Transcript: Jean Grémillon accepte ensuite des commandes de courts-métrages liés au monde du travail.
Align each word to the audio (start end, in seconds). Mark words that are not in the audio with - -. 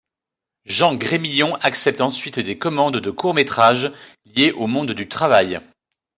Jean 0.65 0.95
Grémillon 0.95 1.53
accepte 1.61 2.01
ensuite 2.01 2.39
des 2.39 2.57
commandes 2.57 2.97
de 2.97 3.11
courts-métrages 3.11 3.93
liés 4.25 4.51
au 4.51 4.65
monde 4.65 4.93
du 4.93 5.07
travail. 5.07 5.61